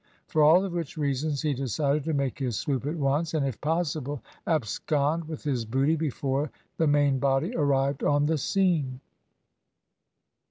For 0.25 0.41
all 0.41 0.65
of 0.65 0.73
which 0.73 0.97
reasons 0.97 1.43
he 1.43 1.53
decided 1.53 2.05
to 2.05 2.13
make 2.15 2.39
his 2.39 2.57
swoop 2.57 2.87
at 2.87 2.95
once, 2.95 3.35
and 3.35 3.45
if 3.45 3.61
possible 3.61 4.19
abscond 4.47 5.25
with 5.27 5.43
his 5.43 5.63
booty 5.63 5.95
before 5.95 6.49
the 6.77 6.87
main 6.87 7.19
body 7.19 7.55
arrived 7.55 8.03
on 8.03 8.25
the 8.25 8.39
scene. 8.39 8.99